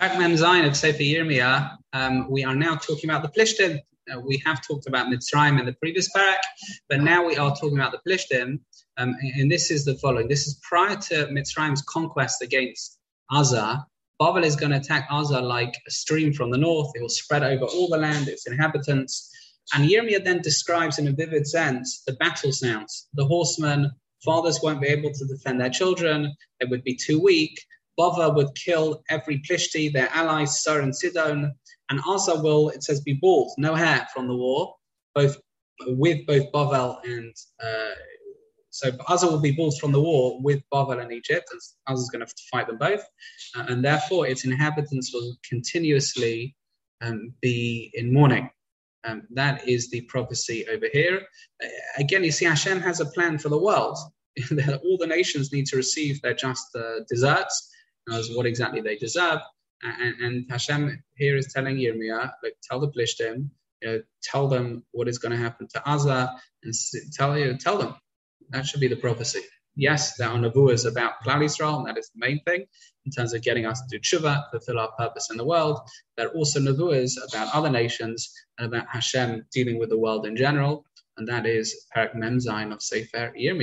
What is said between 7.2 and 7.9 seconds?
we are talking